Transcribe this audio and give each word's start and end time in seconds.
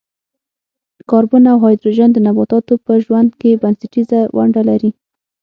کاربن 1.09 1.43
او 1.51 1.57
هایدروجن 1.63 2.09
د 2.13 2.17
نباتاتو 2.27 2.73
په 2.85 2.93
ژوند 3.03 3.29
کې 3.39 3.59
بنسټیزه 3.61 4.19
ونډه 4.35 4.61
لري. 4.69 4.91